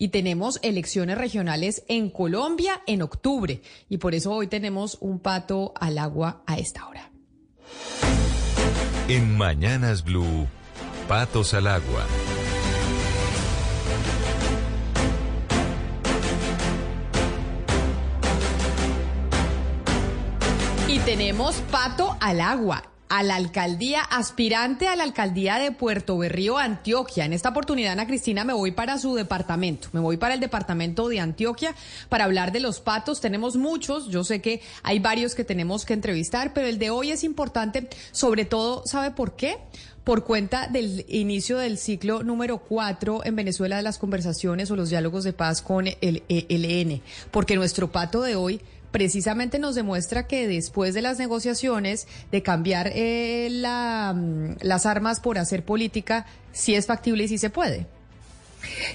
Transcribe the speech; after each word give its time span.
y 0.00 0.08
tenemos 0.08 0.58
elecciones 0.62 1.18
regionales 1.18 1.84
en 1.86 2.08
Colombia 2.08 2.80
en 2.86 3.02
octubre. 3.02 3.60
Y 3.90 3.98
por 3.98 4.14
eso 4.14 4.32
hoy 4.32 4.46
tenemos 4.46 4.96
un 5.02 5.20
pato 5.20 5.74
al 5.78 5.98
agua 5.98 6.42
a 6.46 6.56
esta 6.56 6.88
hora. 6.88 7.10
En 9.08 9.36
Mañanas 9.36 10.02
Blue, 10.02 10.48
patos 11.06 11.52
al 11.52 11.66
agua. 11.66 12.06
Y 20.88 20.98
tenemos 21.00 21.56
pato 21.70 22.16
al 22.20 22.40
agua 22.40 22.90
a 23.10 23.24
la 23.24 23.34
alcaldía, 23.34 24.02
aspirante 24.02 24.86
a 24.86 24.94
la 24.94 25.02
alcaldía 25.02 25.58
de 25.58 25.72
Puerto 25.72 26.16
Berrío, 26.16 26.58
Antioquia. 26.58 27.24
En 27.24 27.32
esta 27.32 27.48
oportunidad, 27.48 27.92
Ana 27.92 28.06
Cristina, 28.06 28.44
me 28.44 28.52
voy 28.52 28.70
para 28.70 28.98
su 28.98 29.16
departamento, 29.16 29.88
me 29.92 29.98
voy 29.98 30.16
para 30.16 30.34
el 30.34 30.40
departamento 30.40 31.08
de 31.08 31.18
Antioquia 31.18 31.74
para 32.08 32.24
hablar 32.24 32.52
de 32.52 32.60
los 32.60 32.80
patos. 32.80 33.20
Tenemos 33.20 33.56
muchos, 33.56 34.08
yo 34.08 34.22
sé 34.22 34.40
que 34.40 34.62
hay 34.84 35.00
varios 35.00 35.34
que 35.34 35.42
tenemos 35.42 35.84
que 35.84 35.92
entrevistar, 35.92 36.52
pero 36.54 36.68
el 36.68 36.78
de 36.78 36.90
hoy 36.90 37.10
es 37.10 37.24
importante, 37.24 37.88
sobre 38.12 38.44
todo, 38.44 38.84
¿sabe 38.86 39.10
por 39.10 39.34
qué? 39.34 39.58
por 40.04 40.24
cuenta 40.24 40.66
del 40.66 41.04
inicio 41.08 41.58
del 41.58 41.76
ciclo 41.76 42.22
número 42.22 42.58
cuatro 42.58 43.20
en 43.22 43.36
Venezuela 43.36 43.76
de 43.76 43.82
las 43.82 43.98
conversaciones 43.98 44.70
o 44.70 44.76
los 44.76 44.88
diálogos 44.88 45.24
de 45.24 45.34
paz 45.34 45.60
con 45.60 45.86
el 45.86 46.22
ELN, 46.28 47.02
porque 47.30 47.54
nuestro 47.54 47.92
pato 47.92 48.22
de 48.22 48.34
hoy 48.34 48.60
precisamente 48.90 49.58
nos 49.58 49.74
demuestra 49.74 50.26
que 50.26 50.48
después 50.48 50.94
de 50.94 51.02
las 51.02 51.18
negociaciones 51.18 52.06
de 52.30 52.42
cambiar 52.42 52.90
eh, 52.94 53.48
mm, 53.50 54.62
las 54.62 54.86
armas 54.86 55.20
por 55.20 55.38
hacer 55.38 55.64
política, 55.64 56.26
sí 56.52 56.74
es 56.74 56.86
factible 56.86 57.24
y 57.24 57.28
sí 57.28 57.38
se 57.38 57.50
puede. 57.50 57.86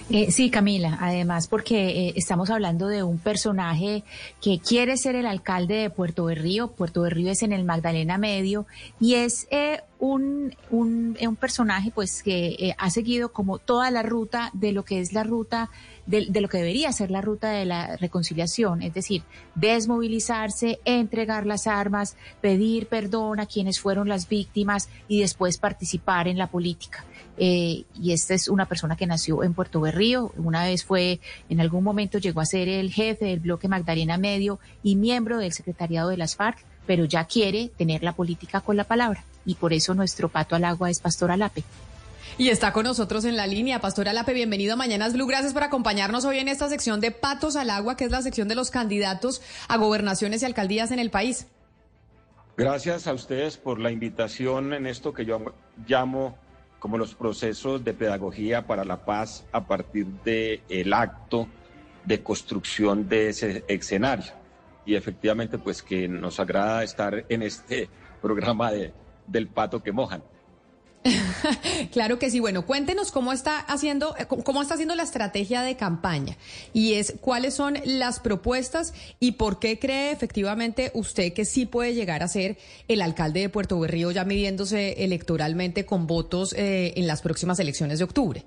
Eh, 0.09 0.31
sí, 0.31 0.50
Camila, 0.50 0.98
además 1.02 1.48
porque 1.48 2.08
eh, 2.08 2.13
estamos 2.16 2.50
hablando 2.50 2.88
de 2.88 3.03
un 3.03 3.17
personaje 3.17 4.03
que 4.41 4.59
quiere 4.59 4.97
ser 4.97 5.16
el 5.16 5.25
alcalde 5.25 5.75
de 5.75 5.89
Puerto 5.89 6.25
Berrío. 6.25 6.72
Puerto 6.72 7.02
Berrío 7.02 7.31
es 7.31 7.41
en 7.41 7.53
el 7.53 7.64
Magdalena 7.64 8.17
Medio 8.17 8.66
y 9.00 9.16
es 9.16 9.47
eh, 9.50 9.81
un, 10.14 10.56
un, 10.70 11.17
un, 11.20 11.36
personaje 11.36 11.92
pues 11.94 12.23
que 12.23 12.75
ha 12.78 12.89
seguido 12.89 13.31
como 13.31 13.58
toda 13.58 13.92
la 13.92 14.03
ruta 14.03 14.50
de 14.53 14.72
lo 14.72 14.84
que 14.84 15.00
es 15.00 15.14
la 15.14 15.23
ruta 15.23 15.70
de, 16.06 16.42
lo 16.42 16.50
que 16.50 16.58
debería 16.59 16.92
ser 16.92 17.12
la 17.12 17.22
ruta 17.22 17.50
de 17.50 17.66
la 17.66 17.97
reconciliación, 17.97 18.81
es 18.81 18.94
decir, 18.94 19.23
desmovilizarse, 19.56 20.80
entregar 20.86 21.45
las 21.45 21.67
armas, 21.67 22.16
pedir 22.42 22.88
perdón 22.88 23.39
a 23.39 23.45
quienes 23.45 23.80
fueron 23.80 24.08
las 24.08 24.30
víctimas 24.30 24.89
y 25.08 25.22
después 25.22 25.58
participar 25.58 26.28
en 26.28 26.38
la 26.38 26.47
política. 26.47 27.06
Eh, 27.38 27.84
y 28.02 28.14
esta 28.14 28.34
es 28.34 28.47
una 28.47 28.66
persona 28.66 28.95
que 28.95 29.08
nació 29.08 29.44
en 29.44 29.53
Puerto 29.53 29.81
Berrío, 29.81 30.31
una 30.38 30.64
vez 30.64 30.86
fue, 30.86 31.19
en 31.50 31.59
algún 31.59 31.84
momento 31.84 32.17
llegó 32.17 32.40
a 32.40 32.45
ser 32.45 32.69
el 32.69 32.94
jefe 32.94 33.25
del 33.25 33.42
bloque 33.42 33.67
Magdalena 33.67 34.17
Medio 34.17 34.59
y 34.84 34.95
miembro 34.95 35.38
del 35.38 35.52
secretariado 35.52 36.09
de 36.09 36.17
las 36.17 36.36
FARC, 36.36 36.64
pero 36.86 37.03
ya 37.06 37.25
quiere 37.25 37.72
tener 37.75 38.03
la 38.03 38.14
política 38.14 38.62
con 38.62 38.78
la 38.78 38.86
palabra 38.86 39.23
y 39.45 39.55
por 39.55 39.73
eso 39.73 39.93
nuestro 39.93 40.29
pato 40.29 40.55
al 40.55 40.65
agua 40.65 40.89
es 40.89 40.99
Pastor 40.99 41.31
Alape. 41.31 41.63
Y 42.38 42.49
está 42.49 42.73
con 42.73 42.83
nosotros 42.83 43.23
en 43.23 43.38
la 43.38 43.47
línea, 43.47 43.79
Pastor 43.79 44.09
Alape, 44.09 44.33
bienvenido 44.33 44.73
a 44.73 44.75
Mañanas 44.75 45.13
Blue. 45.13 45.25
Gracias 45.25 45.53
por 45.53 45.63
acompañarnos 45.63 46.25
hoy 46.25 46.39
en 46.39 46.49
esta 46.49 46.67
sección 46.67 46.99
de 46.99 47.11
Patos 47.11 47.55
al 47.55 47.69
Agua, 47.69 47.95
que 47.95 48.03
es 48.03 48.11
la 48.11 48.21
sección 48.21 48.49
de 48.49 48.55
los 48.55 48.71
candidatos 48.71 49.41
a 49.69 49.77
gobernaciones 49.77 50.41
y 50.41 50.45
alcaldías 50.45 50.91
en 50.91 50.99
el 50.99 51.11
país. 51.11 51.47
Gracias 52.57 53.07
a 53.07 53.13
ustedes 53.13 53.57
por 53.57 53.79
la 53.79 53.91
invitación 53.91 54.73
en 54.73 54.85
esto 54.88 55.13
que 55.13 55.25
yo 55.25 55.53
llamo 55.88 56.38
como 56.79 56.97
los 56.97 57.16
procesos 57.16 57.83
de 57.83 57.93
pedagogía 57.93 58.67
para 58.67 58.85
la 58.85 59.05
paz 59.05 59.45
a 59.51 59.66
partir 59.66 60.05
del 60.25 60.61
el 60.69 60.93
acto 60.93 61.47
de 62.03 62.21
construcción 62.21 63.07
de 63.07 63.29
ese 63.29 63.63
escenario. 63.67 64.33
Y 64.85 64.95
efectivamente, 64.95 65.57
pues 65.57 65.81
que 65.81 66.07
nos 66.07 66.39
agrada 66.39 66.83
estar 66.83 67.25
en 67.27 67.41
este 67.41 67.89
programa 68.21 68.71
de, 68.71 68.94
del 69.28 69.47
pato 69.47 69.81
que 69.81 69.91
mojan. 69.91 70.24
claro 71.91 72.18
que 72.18 72.30
sí. 72.31 72.40
Bueno, 72.40 72.66
cuéntenos 72.66 73.12
cómo 73.12 73.31
está 73.31 73.59
haciendo, 73.59 74.16
cómo 74.28 74.62
está 74.62 74.74
haciendo 74.74 74.96
la 74.96 75.03
estrategia 75.03 75.62
de 75.62 75.75
campaña 75.75 76.36
y 76.74 76.94
es 76.94 77.16
cuáles 77.22 77.53
son 77.53 77.78
las 77.85 78.19
propuestas 78.19 78.94
y 79.19 79.34
por 79.34 79.59
qué 79.59 79.78
cree 79.78 80.12
efectivamente 80.12 80.91
usted 80.96 81.34
que 81.34 81.46
sí 81.46 81.66
puede 81.66 81.94
llegar 81.94 82.24
a 82.24 82.28
ser 82.28 82.58
el 82.88 83.02
alcalde 83.02 83.41
de 83.41 83.50
Puerto 83.50 83.80
Berrío 83.80 84.12
ya 84.12 84.25
midiéndose 84.25 85.03
electoralmente 85.03 85.85
con 85.85 86.08
votos 86.08 86.53
eh, 86.53 86.94
en 86.96 87.08
las 87.08 87.22
próximas 87.22 87.59
elecciones 87.59 88.00
de 88.00 88.06
octubre. 88.06 88.46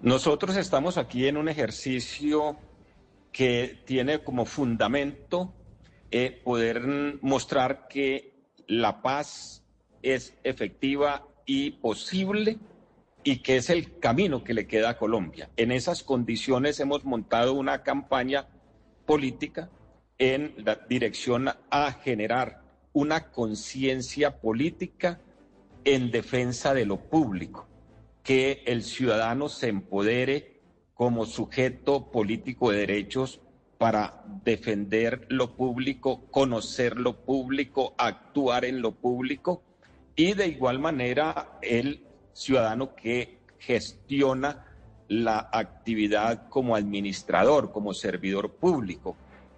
Nosotros 0.00 0.56
estamos 0.56 0.96
aquí 0.96 1.26
en 1.26 1.36
un 1.36 1.48
ejercicio 1.48 2.56
que 3.30 3.78
tiene 3.84 4.20
como 4.20 4.46
fundamento 4.46 5.52
eh, 6.10 6.40
poder 6.44 6.82
mostrar 7.20 7.88
que 7.88 8.32
la 8.66 9.00
paz 9.00 9.61
es 10.02 10.34
efectiva 10.44 11.26
y 11.46 11.70
posible 11.72 12.58
y 13.24 13.38
que 13.38 13.56
es 13.56 13.70
el 13.70 13.98
camino 13.98 14.42
que 14.42 14.54
le 14.54 14.66
queda 14.66 14.90
a 14.90 14.98
Colombia. 14.98 15.48
En 15.56 15.70
esas 15.70 16.02
condiciones 16.02 16.80
hemos 16.80 17.04
montado 17.04 17.54
una 17.54 17.82
campaña 17.82 18.46
política 19.06 19.70
en 20.18 20.54
la 20.58 20.76
dirección 20.88 21.50
a 21.70 21.92
generar 21.92 22.62
una 22.92 23.30
conciencia 23.30 24.40
política 24.40 25.20
en 25.84 26.10
defensa 26.10 26.74
de 26.74 26.84
lo 26.84 26.98
público, 26.98 27.66
que 28.22 28.62
el 28.66 28.82
ciudadano 28.82 29.48
se 29.48 29.68
empodere 29.68 30.60
como 30.94 31.26
sujeto 31.26 32.10
político 32.10 32.70
de 32.70 32.78
derechos 32.78 33.40
para 33.78 34.22
defender 34.44 35.26
lo 35.28 35.56
público, 35.56 36.26
conocer 36.30 36.96
lo 36.96 37.24
público, 37.24 37.94
actuar 37.98 38.64
en 38.64 38.80
lo 38.80 38.92
público 38.92 39.62
y 40.16 40.34
de 40.34 40.48
igual 40.48 40.78
manera 40.78 41.58
el 41.62 42.04
ciudadano 42.32 42.94
que 42.94 43.38
gestiona 43.58 44.66
la 45.08 45.48
actividad 45.52 46.48
como 46.48 46.74
administrador, 46.74 47.72
como 47.72 47.94
servidor 47.94 48.52
público, 48.52 49.16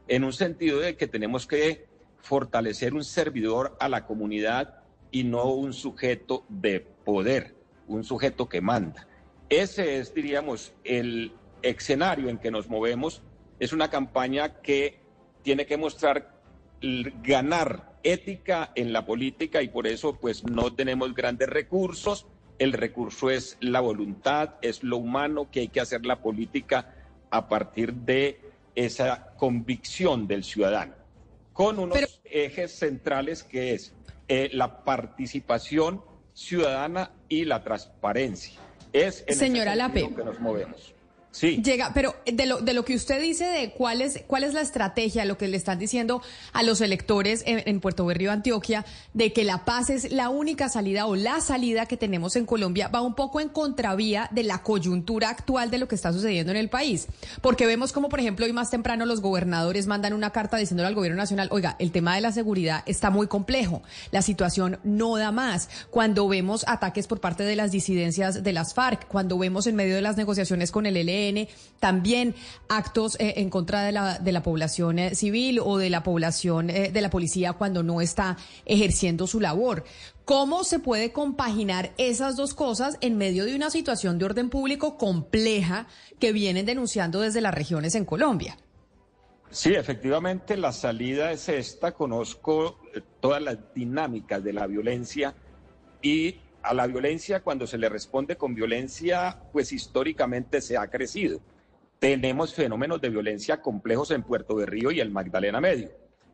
en 0.09 0.25
un 0.25 0.33
sentido 0.33 0.81
de 0.81 0.97
que 0.97 1.07
tenemos 1.07 1.47
que 1.47 1.87
fortalecer 2.21 2.95
un 2.95 3.05
servidor 3.05 3.77
a 3.81 3.89
la 3.89 4.07
comunidad 4.07 4.83
y 5.11 5.25
no 5.25 5.53
un 5.53 5.73
sujeto 5.73 6.45
de 6.49 6.81
poder, 6.81 7.55
un 7.87 8.03
sujeto 8.03 8.49
que 8.49 8.61
manda. 8.61 9.07
Ese 9.49 9.99
es, 9.99 10.15
diríamos, 10.15 10.73
el 10.85 11.33
escenario 11.63 12.29
en 12.29 12.39
que 12.39 12.51
nos 12.51 12.69
movemos. 12.69 13.23
Es 13.61 13.73
una 13.73 13.91
campaña 13.91 14.61
que 14.61 15.01
tiene 15.43 15.67
que 15.67 15.77
mostrar 15.77 16.35
ganar 17.23 17.94
ética 18.05 18.71
en 18.75 18.93
la 18.93 19.05
política 19.05 19.63
y 19.63 19.69
por 19.69 19.87
eso 19.87 20.17
pues 20.21 20.45
no 20.45 20.73
tenemos 20.73 21.15
grandes 21.15 21.49
recursos. 21.49 22.27
El 22.59 22.73
recurso 22.73 23.31
es 23.31 23.57
la 23.61 23.81
voluntad, 23.81 24.55
es 24.63 24.85
lo 24.85 24.99
humano 24.99 25.51
que 25.51 25.61
hay 25.61 25.69
que 25.69 25.81
hacer 25.81 26.07
la 26.07 26.21
política 26.23 26.95
a 27.31 27.49
partir 27.49 27.93
de 27.93 28.41
esa 28.77 29.35
convicción 29.37 30.29
del 30.29 30.45
ciudadano, 30.45 30.95
con 31.53 31.79
unos 31.79 32.21
ejes 32.25 32.73
centrales 32.73 33.43
que 33.43 33.75
es 33.75 33.93
eh, 34.29 34.51
la 34.53 34.85
participación 34.85 36.03
ciudadana 36.33 37.11
y 37.29 37.45
la 37.45 37.65
transparencia. 37.65 38.61
Es 38.93 39.25
en 39.27 39.35
Señora 39.35 39.75
Lape. 39.75 40.15
que 40.15 40.25
nos 40.25 40.39
movemos. 40.39 40.94
Sí. 41.34 41.61
Llega, 41.65 41.91
pero 41.93 42.15
de 42.27 42.47
lo, 42.47 42.61
de 42.61 42.72
lo 42.75 42.84
que 42.84 42.95
usted 42.95 43.21
dice 43.21 43.45
de 43.45 43.71
cuál 43.72 44.03
es, 44.03 44.22
cuál 44.28 44.45
es 44.45 44.55
la 44.55 44.61
estrategia, 44.61 45.25
lo 45.25 45.37
que 45.37 45.49
le 45.49 45.56
están 45.56 45.81
diciendo 45.81 46.22
a 46.53 46.62
los 46.62 46.81
electores 46.81 47.43
en, 47.45 47.81
Puerto 47.81 48.06
Berrío, 48.06 48.31
Antioquia, 48.31 48.87
de 49.15 49.33
que 49.33 49.43
la 49.43 49.65
paz 49.65 49.91
es 49.91 50.12
la 50.12 50.28
única 50.28 50.69
salida 50.69 51.06
o 51.06 51.17
la 51.17 51.41
salida 51.41 51.87
que 51.87 51.97
tenemos 51.97 52.37
en 52.37 52.47
Colombia, 52.47 52.87
va 52.87 53.00
un 53.00 53.17
poco 53.17 53.41
en 53.41 53.49
contravía 53.49 54.28
de 54.31 54.44
la 54.44 54.62
coyuntura 54.62 55.28
actual 55.28 55.73
de 55.73 55.78
lo 55.78 55.89
que 55.89 55.97
está 55.97 56.12
sucediendo 56.12 56.53
en 56.53 56.56
el 56.56 56.69
país. 56.69 57.09
Porque 57.41 57.67
vemos 57.67 57.93
como, 57.93 58.09
por 58.09 58.20
ejemplo, 58.20 58.47
hoy 58.47 58.53
más 58.53 58.70
temprano 58.70 59.05
los 59.05 59.20
gobernadores 59.20 59.88
mandan 59.88 60.12
una 60.12 60.31
carta 60.31 60.56
diciéndole 60.56 60.87
al 60.87 60.94
gobierno 60.94 61.17
nacional, 61.17 61.49
oiga, 61.50 61.75
el 61.81 61.91
tema 61.91 62.14
de 62.14 62.20
la 62.20 62.31
seguridad 62.31 62.85
está 62.87 63.11
muy 63.11 63.26
complejo, 63.26 63.82
la 64.12 64.23
situación 64.23 64.79
no 64.85 65.17
da 65.17 65.32
más. 65.32 65.69
Cuando 65.91 66.29
vemos 66.29 66.64
ataques 66.69 67.09
por 67.09 67.20
parte 67.20 67.43
de 67.43 67.56
las 67.56 67.73
disidencias 67.73 68.44
de 68.44 68.53
las 68.53 68.73
FARC, 68.73 69.09
cuando 69.09 69.37
vemos 69.37 69.67
en 69.67 69.75
medio 69.75 69.97
de 69.97 70.03
las 70.03 70.17
negociaciones 70.17 70.70
con 70.70 70.87
el 70.87 70.94
LN, 70.94 71.24
también 71.81 72.35
actos 72.69 73.17
eh, 73.21 73.35
en 73.37 73.50
contra 73.50 73.82
de 73.82 73.93
la, 73.93 74.19
de 74.19 74.32
la 74.32 74.43
población 74.43 74.99
eh, 74.99 75.15
civil 75.15 75.61
o 75.62 75.76
de 75.79 75.91
la 75.91 76.03
población 76.03 76.71
eh, 76.71 76.91
de 76.91 77.00
la 77.00 77.11
policía 77.11 77.53
cuando 77.53 77.82
no 77.82 78.00
está 78.00 78.37
ejerciendo 78.65 79.26
su 79.26 79.41
labor. 79.41 79.85
¿Cómo 80.25 80.65
se 80.65 80.79
puede 80.79 81.12
compaginar 81.12 81.93
esas 81.99 82.37
dos 82.37 82.55
cosas 82.55 82.97
en 83.00 83.19
medio 83.19 83.44
de 83.44 83.55
una 83.55 83.71
situación 83.71 84.19
de 84.19 84.25
orden 84.25 84.49
público 84.49 84.97
compleja 84.97 85.87
que 86.19 86.32
vienen 86.32 86.65
denunciando 86.65 87.21
desde 87.21 87.41
las 87.43 87.55
regiones 87.55 87.94
en 87.94 88.06
Colombia? 88.06 88.56
Sí, 89.50 89.75
efectivamente, 89.75 90.56
la 90.56 90.73
salida 90.73 91.31
es 91.31 91.49
esta. 91.49 91.93
Conozco 91.93 92.81
todas 93.21 93.43
las 93.43 93.59
dinámicas 93.75 94.43
de 94.43 94.53
la 94.53 94.67
violencia 94.67 95.35
y 96.03 96.37
a 96.64 96.72
la 96.72 96.87
violencia, 96.87 97.40
cuando 97.40 97.66
se 97.66 97.76
le 97.76 97.90
responde 97.90 98.37
con 98.37 98.55
violencia, 98.55 99.38
pues 99.52 99.72
históricamente 99.72 100.61
se 100.61 100.76
ha 100.78 100.88
crecido. 100.88 101.40
tenemos 101.99 102.55
fenómenos 102.55 103.00
de 103.00 103.08
violencia 103.08 103.62
complejos 103.62 104.11
en 104.11 104.22
Puerto 104.22 104.56
Berrío 104.56 104.90
y 104.90 105.00
el 105.00 105.11
Magdalena 105.11 105.61
Medio, 105.61 105.90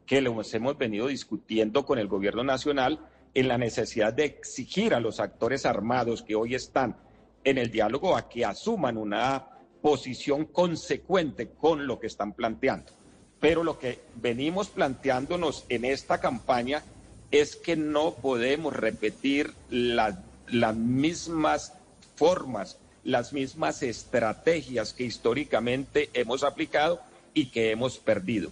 que 0.06 0.20
los 0.20 0.52
hemos 0.54 0.76
venido 0.78 1.06
discutiendo 1.06 1.84
con 1.84 1.98
el 1.98 2.08
gobierno 2.08 2.42
nacional 2.42 2.98
en 3.34 3.46
la 3.46 3.58
necesidad 3.58 4.12
de 4.12 4.24
exigir 4.24 4.94
a 4.94 5.00
los 5.00 5.20
actores 5.20 5.66
armados 5.66 6.22
que 6.22 6.34
hoy 6.34 6.54
están 6.54 6.96
en 7.44 7.58
el 7.58 7.70
diálogo 7.70 8.16
a 8.16 8.28
que 8.28 8.44
asuman 8.44 8.96
una 8.96 9.46
posición 9.80 10.46
consecuente 10.46 11.50
con 11.50 11.86
lo 11.86 12.00
que 12.00 12.08
están 12.08 12.32
planteando. 12.32 12.92
Pero 13.38 13.62
lo 13.62 13.78
que 13.78 14.00
venimos 14.16 14.68
planteándonos 14.68 15.66
en 15.68 15.84
esta 15.84 16.18
campaña 16.18 16.82
es 17.30 17.56
que 17.56 17.76
no 17.76 18.14
podemos 18.14 18.74
repetir 18.74 19.52
las 19.70 20.76
mismas 20.76 21.74
formas, 22.16 22.78
las 23.04 23.32
mismas 23.32 23.82
estrategias 23.82 24.92
que 24.92 25.04
históricamente 25.04 26.10
hemos 26.12 26.42
aplicado 26.42 27.00
y 27.34 27.46
que 27.46 27.70
hemos 27.70 27.98
perdido. 27.98 28.50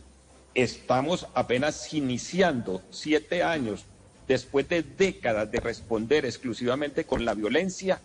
Estamos 0.54 1.26
apenas 1.34 1.92
iniciando 1.92 2.82
siete 2.90 3.42
años 3.42 3.84
después 4.26 4.69
de 4.69 4.82
décadas 4.82 5.50
de 5.50 5.60
responder 5.60 6.25
exclusivamente 6.25 7.04
con 7.04 7.25
la 7.25 7.34
violencia, 7.34 8.00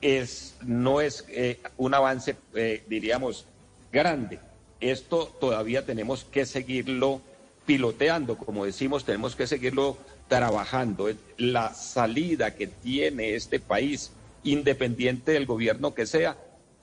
es, 0.00 0.56
no 0.62 1.00
es 1.00 1.24
eh, 1.28 1.60
un 1.78 1.94
avance, 1.94 2.36
eh, 2.54 2.84
diríamos, 2.88 3.46
grande. 3.90 4.38
Esto 4.80 5.26
todavía 5.40 5.86
tenemos 5.86 6.24
que 6.24 6.44
seguirlo 6.44 7.22
piloteando, 7.64 8.36
como 8.36 8.64
decimos, 8.64 9.04
tenemos 9.04 9.36
que 9.36 9.46
seguirlo 9.46 9.96
trabajando. 10.38 11.10
La 11.36 11.74
salida 11.74 12.54
que 12.54 12.66
tiene 12.66 13.34
este 13.34 13.60
país, 13.60 14.12
independiente 14.44 15.32
del 15.32 15.46
gobierno 15.46 15.94
que 15.94 16.06
sea, 16.06 16.38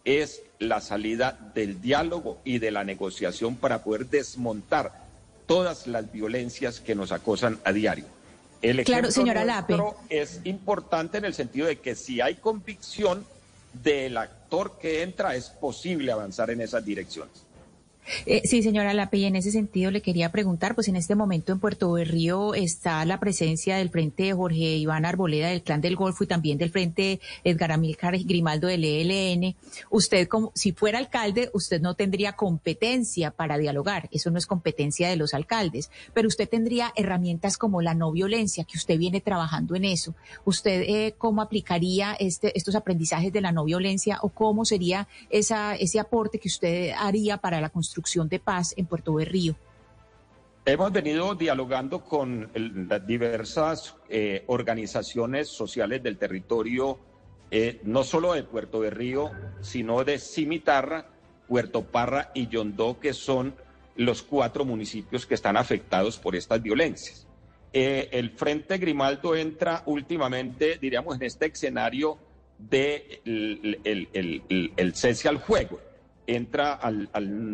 es 0.06 0.44
la 0.60 0.82
salida 0.82 1.52
del 1.56 1.82
diálogo 1.82 2.40
y 2.44 2.60
de 2.60 2.72
la 2.72 2.84
negociación 2.84 3.56
para 3.56 3.84
poder 3.84 4.08
desmontar 4.08 5.04
todas 5.48 5.88
las 5.88 6.12
violencias 6.12 6.80
que 6.80 6.94
nos 6.94 7.12
acosan 7.12 7.60
a 7.64 7.74
diario. 7.74 8.06
El 8.62 8.84
claro, 8.84 9.10
señora 9.10 9.46
Lape. 9.46 9.78
es 10.10 10.42
importante 10.44 11.18
en 11.18 11.26
el 11.26 11.34
sentido 11.34 11.68
de 11.68 11.80
que 11.80 11.96
si 11.96 12.22
hay 12.22 12.36
convicción 12.36 13.26
del 13.82 14.18
actor 14.18 14.78
que 14.80 15.02
entra, 15.02 15.36
es 15.36 15.50
posible 15.50 16.12
avanzar 16.12 16.52
en 16.52 16.62
esas 16.62 16.86
direcciones. 16.86 17.46
Eh, 18.26 18.42
sí, 18.46 18.64
señora 18.64 18.94
Lape, 18.94 19.28
en 19.28 19.36
ese 19.36 19.52
sentido 19.52 19.92
le 19.92 20.02
quería 20.02 20.32
preguntar, 20.32 20.76
pues 20.76 20.88
en 20.88 20.96
este 20.96 21.16
momento 21.16 21.52
en 21.52 21.60
Puerto 21.60 21.92
Berrío 21.92 22.54
está 22.54 23.06
la 23.06 23.20
presencia 23.20 23.78
del 23.78 23.90
Frente 23.90 24.34
Jorge 24.34 24.78
Iván 24.78 25.06
Arboleda 25.06 25.50
del 25.50 25.62
Clan 25.62 25.82
del 25.82 25.96
Golfo 25.96 26.24
y 26.24 26.28
también 26.28 26.58
del 26.58 26.72
Frente 26.72 27.20
Edgar 27.44 27.72
Amílcar 27.72 28.18
Grimaldo 28.18 28.68
del 28.68 28.84
ELN. 28.84 29.56
Usted, 29.90 30.28
como 30.28 30.52
si 30.56 30.72
fuera 30.72 30.98
alcalde, 30.98 31.50
usted 31.54 31.82
no 31.82 31.94
tendría 31.94 32.34
competencia 32.34 33.32
para 33.32 33.58
dialogar, 33.58 34.10
eso 34.12 34.32
no 34.32 34.38
es 34.38 34.48
competencia 34.48 35.10
de 35.10 35.16
los 35.16 35.34
alcaldes, 35.34 35.92
pero 36.14 36.28
usted 36.28 36.50
tendría 36.50 36.92
herramientas 36.96 37.58
como 37.58 37.82
la 37.82 37.94
no 37.94 38.12
violencia, 38.12 38.64
que 38.64 38.78
usted 38.78 38.98
viene 38.98 39.22
trabajando 39.22 39.76
en 39.76 39.86
eso. 39.86 40.16
¿Usted 40.46 40.82
eh, 40.82 41.16
cómo 41.18 41.42
aplicaría 41.42 42.14
este, 42.20 42.58
estos 42.58 42.76
aprendizajes 42.76 43.32
de 43.32 43.42
la 43.42 43.52
no 43.52 43.66
violencia 43.66 44.20
o 44.22 44.30
cómo 44.30 44.66
sería 44.66 45.08
ese 45.30 46.00
aporte 46.00 46.40
que 46.40 46.48
usted 46.48 46.92
haría 46.98 47.38
para 47.38 47.62
la 47.62 47.70
construcción 47.70 47.89
de 48.30 48.40
paz 48.40 48.74
en 48.78 48.86
Puerto? 48.86 49.18
Hemos 50.66 50.92
venido 50.92 51.36
dialogando 51.36 52.04
con 52.04 52.50
las 52.54 53.06
diversas 53.06 53.96
eh, 54.10 54.44
organizaciones 54.48 55.48
sociales 55.48 56.04
del 56.04 56.18
territorio, 56.18 57.00
eh, 57.50 57.80
no 57.84 58.04
solo 58.04 58.34
de 58.34 58.44
Puerto 58.44 58.80
Berrío, 58.80 59.32
sino 59.62 60.04
de 60.04 60.20
Cimitarra, 60.20 61.08
Puerto 61.48 61.84
Parra 61.84 62.32
y 62.36 62.48
Yondó, 62.48 63.00
que 63.00 63.14
son 63.14 63.56
los 63.96 64.22
cuatro 64.22 64.64
municipios 64.64 65.26
que 65.26 65.34
están 65.34 65.58
afectados 65.58 66.20
por 66.20 66.36
estas 66.36 66.62
violencias. 66.62 67.28
Eh, 67.74 68.10
el 68.12 68.32
Frente 68.32 68.78
Grimaldo 68.78 69.36
entra 69.36 69.84
últimamente, 69.86 70.78
diríamos, 70.80 71.16
en 71.16 71.24
este 71.24 71.48
escenario 71.48 72.18
de 72.58 73.22
el 73.26 74.96
cese 74.96 75.30
al 75.30 75.38
juego 75.38 75.80
entra 76.36 76.74
al, 76.74 77.10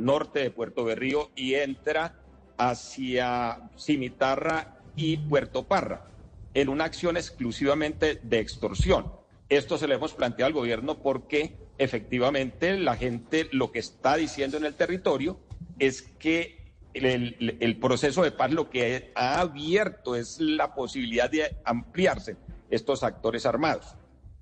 norte 0.06 0.40
de 0.40 0.52
Puerto 0.52 0.84
Berrío 0.84 1.32
y 1.36 1.56
entra 1.56 2.16
hacia 2.58 3.70
Cimitarra 3.78 4.80
y 4.96 5.18
Puerto 5.18 5.64
Parra 5.64 6.08
en 6.54 6.70
una 6.70 6.86
acción 6.86 7.18
exclusivamente 7.18 8.20
de 8.24 8.40
extorsión. 8.40 9.12
Esto 9.50 9.78
se 9.78 9.88
le 9.88 9.96
hemos 9.96 10.14
planteado 10.14 10.48
al 10.48 10.54
gobierno 10.54 11.00
porque 11.00 11.56
efectivamente 11.78 12.78
la 12.80 12.96
gente 12.96 13.48
lo 13.52 13.72
que 13.72 13.80
está 13.80 14.16
diciendo 14.16 14.58
en 14.58 14.66
el 14.66 14.74
territorio 14.74 15.40
es 15.80 16.02
que 16.02 16.66
el, 16.94 17.78
proceso 17.82 18.24
de 18.24 18.32
paz 18.32 18.52
lo 18.52 18.70
que 18.70 19.12
ha 19.16 19.42
abierto 19.42 20.16
es 20.16 20.40
la 20.40 20.74
posibilidad 20.74 21.30
de 21.30 21.58
ampliarse 21.66 22.38
estos 22.70 23.04
actores 23.04 23.46
armados. 23.46 23.96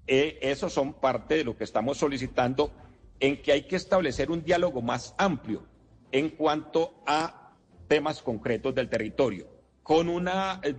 Eh, 0.05 0.37
esos 0.41 0.71
son 0.71 0.93
parte 0.93 1.35
de 1.35 1.43
lo 1.43 1.57
que 1.57 1.63
estamos 1.63 1.97
solicitando 1.97 2.71
en 3.19 3.41
que 3.41 3.51
hay 3.51 3.63
que 3.63 3.75
establecer 3.75 4.31
un 4.31 4.43
diálogo 4.43 4.81
más 4.81 5.15
amplio 5.17 5.63
en 6.11 6.29
cuanto 6.29 6.93
a 7.05 7.53
temas 7.87 8.21
concretos 8.21 8.73
del 8.75 8.89
territorio, 8.89 9.47
con 9.81 10.09
una, 10.09 10.59
eh, 10.63 10.75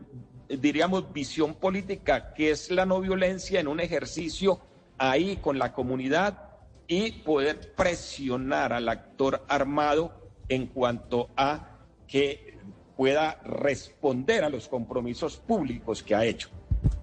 diríamos, 0.49 1.13
visión 1.13 1.55
política 1.55 2.35
que 2.35 2.51
es 2.51 2.71
la 2.71 2.87
no 2.87 3.01
violencia 3.01 3.61
en 3.61 3.69
un 3.69 3.81
ejercicio 3.81 4.61
ahí 4.99 5.37
con 5.37 5.59
la 5.59 5.73
comunidad 5.73 6.51
y 6.87 7.13
poder 7.13 7.75
presionar 7.75 8.73
al 8.73 8.89
actor 8.89 9.45
armado 9.49 10.13
en 10.49 10.67
cuanto 10.67 11.31
a 11.37 11.79
que 12.07 12.59
pueda 12.97 13.41
responder 13.45 14.45
a 14.45 14.51
los 14.51 14.69
compromisos 14.69 15.37
públicos 15.37 16.03
que 16.03 16.15
ha 16.15 16.25
hecho. 16.25 16.51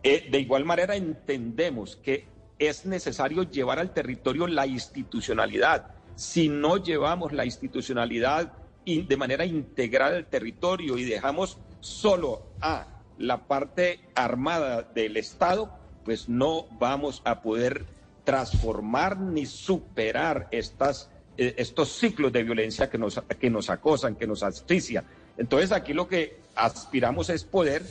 Eh, 0.03 0.29
de 0.31 0.39
igual 0.39 0.65
manera 0.65 0.95
entendemos 0.95 1.95
que 1.97 2.27
es 2.61 2.85
necesario 2.85 3.43
llevar 3.43 3.79
al 3.79 3.91
territorio 3.91 4.45
la 4.45 4.67
institucionalidad. 4.67 5.87
Si 6.15 6.47
no 6.47 6.77
llevamos 6.77 7.33
la 7.33 7.43
institucionalidad 7.43 8.53
de 8.85 9.17
manera 9.17 9.45
integral 9.45 10.13
al 10.13 10.25
territorio 10.27 10.97
y 10.97 11.03
dejamos 11.03 11.57
solo 11.79 12.43
a 12.61 12.85
la 13.17 13.47
parte 13.47 14.01
armada 14.13 14.83
del 14.83 15.17
Estado, 15.17 15.73
pues 16.05 16.29
no 16.29 16.67
vamos 16.79 17.23
a 17.25 17.41
poder 17.41 17.85
transformar 18.23 19.17
ni 19.17 19.47
superar 19.47 20.47
eh, 20.51 21.55
estos 21.57 21.89
ciclos 21.89 22.31
de 22.31 22.43
violencia 22.43 22.91
que 22.91 22.99
nos, 22.99 23.19
que 23.39 23.49
nos 23.49 23.71
acosan, 23.71 24.15
que 24.15 24.27
nos 24.27 24.43
asfixian. 24.43 25.03
Entonces 25.35 25.71
aquí 25.71 25.93
lo 25.93 26.07
que 26.07 26.37
aspiramos 26.53 27.31
es 27.31 27.43
poder 27.43 27.83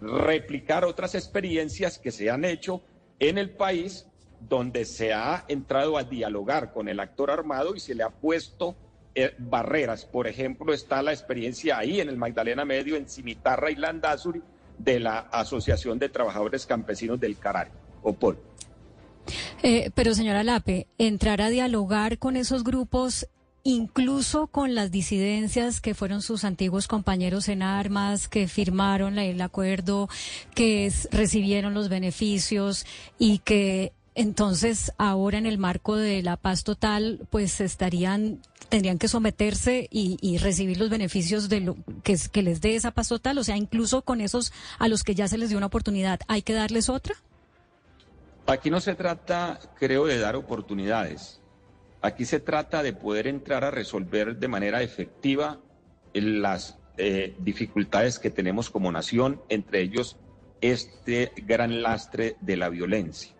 replicar 0.00 0.86
otras 0.86 1.14
experiencias 1.14 1.98
que 1.98 2.10
se 2.10 2.30
han 2.30 2.46
hecho 2.46 2.80
en 3.18 3.38
el 3.38 3.50
país 3.50 4.06
donde 4.40 4.84
se 4.84 5.12
ha 5.12 5.44
entrado 5.48 5.96
a 5.96 6.04
dialogar 6.04 6.72
con 6.72 6.88
el 6.88 7.00
actor 7.00 7.30
armado 7.30 7.74
y 7.74 7.80
se 7.80 7.94
le 7.94 8.02
ha 8.02 8.10
puesto 8.10 8.76
eh, 9.14 9.34
barreras. 9.38 10.04
Por 10.04 10.26
ejemplo, 10.26 10.72
está 10.72 11.02
la 11.02 11.12
experiencia 11.12 11.78
ahí 11.78 12.00
en 12.00 12.08
el 12.08 12.16
Magdalena 12.16 12.64
Medio, 12.64 12.96
en 12.96 13.08
Cimitarra 13.08 13.70
y 13.70 13.76
Landazuri, 13.76 14.42
de 14.78 15.00
la 15.00 15.18
Asociación 15.18 15.98
de 15.98 16.10
Trabajadores 16.10 16.66
Campesinos 16.66 17.18
del 17.18 17.38
Carari, 17.38 17.70
OPOL. 18.02 18.38
Eh, 19.62 19.90
pero 19.94 20.14
señora 20.14 20.44
Lape, 20.44 20.86
entrar 20.98 21.40
a 21.40 21.48
dialogar 21.48 22.18
con 22.18 22.36
esos 22.36 22.62
grupos 22.62 23.26
incluso 23.66 24.46
con 24.46 24.76
las 24.76 24.92
disidencias 24.92 25.80
que 25.80 25.94
fueron 25.94 26.22
sus 26.22 26.44
antiguos 26.44 26.86
compañeros 26.86 27.48
en 27.48 27.62
armas, 27.62 28.28
que 28.28 28.46
firmaron 28.46 29.18
el 29.18 29.40
acuerdo, 29.40 30.08
que 30.54 30.92
recibieron 31.10 31.74
los 31.74 31.88
beneficios 31.88 32.86
y 33.18 33.38
que 33.38 33.92
entonces 34.14 34.92
ahora 34.98 35.38
en 35.38 35.46
el 35.46 35.58
marco 35.58 35.96
de 35.96 36.22
la 36.22 36.36
paz 36.36 36.62
total, 36.62 37.26
pues 37.28 37.60
estarían 37.60 38.40
tendrían 38.68 38.98
que 38.98 39.08
someterse 39.08 39.88
y, 39.90 40.38
recibir 40.38 40.78
los 40.78 40.88
beneficios 40.88 41.48
de 41.48 41.60
lo 41.60 41.76
que, 42.04 42.16
que 42.30 42.42
les 42.42 42.60
dé 42.60 42.76
esa 42.76 42.92
paz 42.92 43.08
total, 43.08 43.38
o 43.38 43.44
sea, 43.44 43.56
incluso 43.56 44.02
con 44.02 44.20
esos 44.20 44.52
a 44.78 44.86
los 44.86 45.02
que 45.02 45.16
ya 45.16 45.26
se 45.26 45.38
les 45.38 45.48
dio 45.48 45.58
una 45.58 45.66
oportunidad, 45.66 46.20
¿hay 46.28 46.42
que 46.42 46.52
darles 46.52 46.88
otra? 46.88 47.14
Aquí 48.46 48.70
no 48.70 48.80
se 48.80 48.94
trata, 48.94 49.58
creo, 49.76 50.06
de 50.06 50.18
dar 50.18 50.36
oportunidades. 50.36 51.40
Aquí 52.06 52.24
se 52.24 52.38
trata 52.38 52.84
de 52.84 52.92
poder 52.92 53.26
entrar 53.26 53.64
a 53.64 53.72
resolver 53.72 54.36
de 54.36 54.46
manera 54.46 54.80
efectiva 54.80 55.58
las 56.14 56.78
eh, 56.98 57.34
dificultades 57.40 58.20
que 58.20 58.30
tenemos 58.30 58.70
como 58.70 58.92
nación, 58.92 59.42
entre 59.48 59.80
ellos 59.80 60.16
este 60.60 61.32
gran 61.34 61.82
lastre 61.82 62.36
de 62.40 62.56
la 62.56 62.68
violencia. 62.68 63.34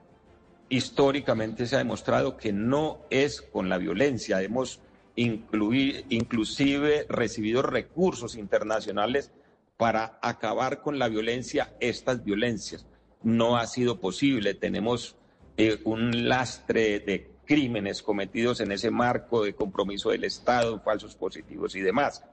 Históricamente 0.68 1.66
se 1.66 1.76
ha 1.76 1.78
demostrado 1.78 2.36
que 2.36 2.52
no 2.52 3.06
es 3.08 3.40
con 3.40 3.68
la 3.68 3.78
violencia. 3.78 4.42
Hemos 4.42 4.80
incluir, 5.14 6.04
inclusive 6.08 7.06
recibido 7.08 7.62
recursos 7.62 8.34
internacionales 8.34 9.30
para 9.76 10.18
acabar 10.22 10.82
con 10.82 10.98
la 10.98 11.06
violencia, 11.06 11.72
estas 11.78 12.24
violencias. 12.24 12.84
No 13.22 13.58
ha 13.58 13.66
sido 13.68 14.00
posible. 14.00 14.54
Tenemos 14.54 15.14
eh, 15.56 15.78
un 15.84 16.28
lastre 16.28 16.98
de 16.98 17.35
crímenes 17.46 18.02
cometidos 18.02 18.60
en 18.60 18.72
ese 18.72 18.90
marco 18.90 19.44
de 19.44 19.54
compromiso 19.54 20.10
del 20.10 20.24
Estado, 20.24 20.80
falsos 20.80 21.14
positivos 21.14 21.74
y 21.76 21.80
demás. 21.80 22.24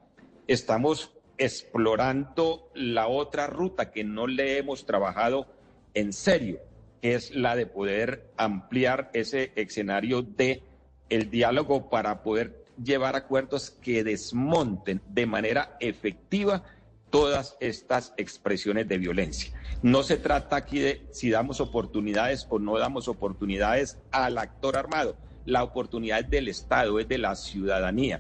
Estamos 0.48 1.14
explorando 1.38 2.70
la 2.74 3.08
otra 3.08 3.48
ruta 3.48 3.92
que 3.92 4.04
no 4.04 4.28
le 4.28 4.58
hemos 4.58 4.86
trabajado 4.86 5.48
en 5.94 6.12
serio, 6.14 6.60
que 7.02 7.16
es 7.16 7.34
la 7.36 7.56
de 7.56 7.66
poder 7.66 8.32
ampliar 8.38 9.10
ese 9.14 9.52
escenario 9.56 10.22
de 10.22 10.64
el 11.10 11.30
diálogo 11.30 11.90
para 11.90 12.24
poder 12.24 12.66
llevar 12.84 13.16
acuerdos 13.16 13.70
que 13.70 14.04
desmonten 14.04 15.02
de 15.08 15.26
manera 15.26 15.78
efectiva 15.80 16.64
todas 17.14 17.56
estas 17.60 18.12
expresiones 18.18 18.88
de 18.88 18.98
violencia. 18.98 19.54
No 19.84 20.02
se 20.02 20.18
trata 20.18 20.56
aquí 20.56 20.80
de 20.80 21.06
si 21.12 21.30
damos 21.30 21.62
oportunidades 21.62 22.48
o 22.50 22.58
no 22.58 22.80
damos 22.80 23.08
oportunidades 23.08 24.00
al 24.10 24.40
actor 24.40 24.76
armado. 24.76 25.16
La 25.46 25.64
oportunidad 25.64 26.22
es 26.22 26.30
del 26.32 26.48
Estado, 26.48 27.00
es 27.00 27.08
de 27.08 27.20
la 27.20 27.36
ciudadanía. 27.36 28.20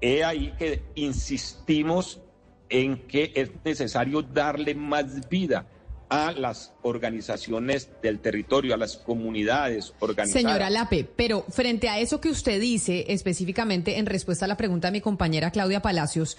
He 0.00 0.24
ahí 0.24 0.54
que 0.58 0.82
insistimos 0.94 2.22
en 2.70 3.06
que 3.06 3.32
es 3.34 3.50
necesario 3.66 4.22
darle 4.22 4.74
más 4.74 5.28
vida 5.28 5.66
a 6.08 6.32
las 6.32 6.72
organizaciones 6.80 7.90
del 8.00 8.20
territorio, 8.20 8.72
a 8.72 8.78
las 8.78 8.96
comunidades 8.96 9.92
organizadas. 9.98 10.42
Señora 10.42 10.70
Lape, 10.70 11.04
pero 11.04 11.44
frente 11.50 11.90
a 11.90 12.00
eso 12.00 12.18
que 12.18 12.30
usted 12.30 12.58
dice 12.58 13.04
específicamente 13.08 13.98
en 13.98 14.06
respuesta 14.06 14.46
a 14.46 14.48
la 14.48 14.56
pregunta 14.56 14.88
de 14.88 14.92
mi 14.92 15.00
compañera 15.02 15.50
Claudia 15.50 15.82
Palacios, 15.82 16.38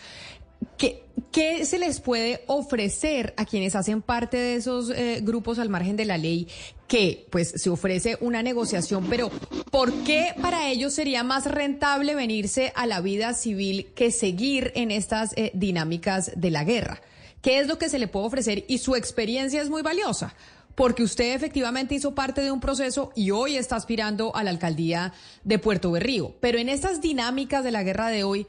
¿Qué, 0.78 1.03
¿Qué, 1.34 1.66
se 1.66 1.80
les 1.80 2.00
puede 2.00 2.44
ofrecer 2.46 3.34
a 3.38 3.46
quienes 3.46 3.76
hacen 3.76 4.04
parte 4.04 4.38
de 4.38 4.54
esos 4.54 4.92
eh, 4.92 5.20
grupos 5.24 5.58
al 5.58 5.68
margen 5.68 5.96
de 5.96 6.06
la 6.06 6.20
ley? 6.20 6.48
Que 6.88 7.26
pues 7.32 7.54
se 7.56 7.72
ofrece 7.72 8.20
una 8.22 8.44
negociación, 8.44 9.08
pero 9.10 9.32
¿por 9.72 9.92
qué 10.04 10.36
para 10.40 10.70
ellos 10.70 10.94
sería 10.94 11.24
más 11.24 11.48
rentable 11.48 12.14
venirse 12.14 12.72
a 12.76 12.86
la 12.86 13.02
vida 13.02 13.34
civil 13.34 13.88
que 13.96 14.12
seguir 14.12 14.72
en 14.76 14.92
estas 14.92 15.34
eh, 15.36 15.50
dinámicas 15.56 16.34
de 16.36 16.52
la 16.52 16.64
guerra? 16.64 17.02
¿Qué 17.42 17.58
es 17.58 17.68
lo 17.68 17.80
que 17.80 17.90
se 17.90 17.98
le 17.98 18.08
puede 18.08 18.28
ofrecer? 18.28 18.66
Y 18.68 18.78
su 18.78 18.96
experiencia 18.96 19.60
es 19.60 19.72
muy 19.72 19.82
valiosa 19.82 20.36
porque 20.76 21.02
usted 21.02 21.34
efectivamente 21.34 21.96
hizo 21.96 22.14
parte 22.14 22.42
de 22.42 22.52
un 22.52 22.60
proceso 22.60 23.12
y 23.16 23.32
hoy 23.32 23.58
está 23.58 23.76
aspirando 23.76 24.36
a 24.36 24.44
la 24.44 24.52
alcaldía 24.52 25.14
de 25.44 25.58
Puerto 25.58 25.90
Berrío. 25.92 26.36
Pero 26.40 26.60
en 26.60 26.70
estas 26.70 27.02
dinámicas 27.02 27.64
de 27.64 27.72
la 27.72 27.82
guerra 27.82 28.10
de 28.10 28.24
hoy, 28.24 28.46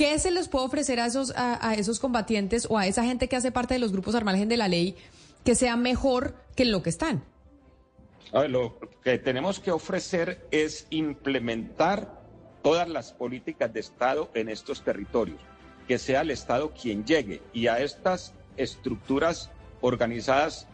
¿Qué 0.00 0.18
se 0.18 0.30
les 0.30 0.48
puede 0.48 0.64
ofrecer 0.64 0.98
a 0.98 1.74
esos, 1.74 2.00
combatientes 2.00 2.66
o 2.70 2.78
a 2.78 2.86
esa 2.86 3.04
gente 3.04 3.28
que 3.28 3.36
hace 3.36 3.52
parte 3.52 3.74
de 3.74 3.80
los 3.80 3.92
grupos 3.92 4.14
al 4.14 4.24
margen 4.24 4.48
de 4.48 4.56
la 4.56 4.66
ley 4.66 4.96
que 5.44 5.54
sea 5.54 5.76
mejor 5.76 6.36
que 6.56 6.64
lo 6.64 6.82
que 6.82 6.88
están? 6.88 7.22
lo 8.48 8.78
que 9.04 9.18
tenemos 9.18 9.60
que 9.60 9.70
ofrecer 9.70 10.46
es 10.52 10.86
implementar 10.88 12.18
todas 12.62 12.88
las 12.88 13.12
políticas 13.12 13.74
de 13.74 13.80
Estado 13.80 14.30
en 14.32 14.48
estos 14.48 14.82
territorios, 14.82 15.38
que 15.86 15.98
sea 15.98 16.22
el 16.22 16.30
Estado 16.30 16.72
quien 16.72 17.04
llegue 17.04 17.42
y 17.52 17.66
a 17.66 17.80
estas 17.80 18.32
estructuras 18.56 19.50
organizadas, 19.82 20.66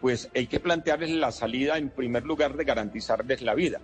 pues 0.00 0.30
hay 0.34 0.46
que 0.46 0.60
plantearles 0.60 1.10
la 1.10 1.30
salida 1.30 1.76
en 1.76 1.90
primer 1.90 2.24
lugar 2.24 2.56
de 2.56 2.64
garantizarles 2.64 3.42
la 3.42 3.54
vida 3.54 3.82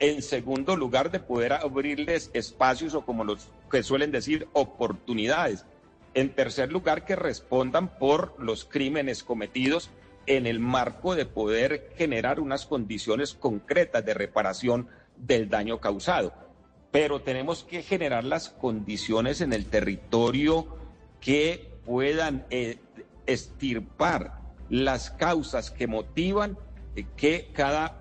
en 0.00 0.22
segundo 0.22 0.76
lugar, 0.76 1.10
de 1.10 1.20
poder 1.20 1.52
abrirles 1.52 2.30
espacios 2.32 2.94
o 2.94 3.04
como 3.04 3.22
los 3.22 3.48
que 3.70 3.82
suelen 3.82 4.10
decir, 4.10 4.48
oportunidades. 4.54 5.66
En 6.14 6.30
tercer 6.34 6.72
lugar, 6.72 7.04
que 7.04 7.16
respondan 7.16 7.98
por 7.98 8.34
los 8.42 8.64
crímenes 8.64 9.22
cometidos 9.22 9.90
en 10.26 10.46
el 10.46 10.58
marco 10.58 11.14
de 11.14 11.26
poder 11.26 11.92
generar 11.96 12.40
unas 12.40 12.66
condiciones 12.66 13.34
concretas 13.34 14.04
de 14.04 14.14
reparación 14.14 14.88
del 15.16 15.48
daño 15.48 15.80
causado. 15.80 16.32
Pero 16.90 17.20
tenemos 17.20 17.62
que 17.62 17.82
generar 17.82 18.24
las 18.24 18.48
condiciones 18.48 19.40
en 19.40 19.52
el 19.52 19.66
territorio 19.66 20.76
que 21.20 21.70
puedan 21.84 22.46
eh, 22.50 22.78
estirpar 23.26 24.40
las 24.70 25.10
causas 25.10 25.70
que 25.70 25.86
motivan 25.86 26.56
eh, 26.96 27.04
que 27.16 27.50
cada 27.52 27.99